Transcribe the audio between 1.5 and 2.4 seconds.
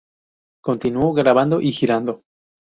y girando.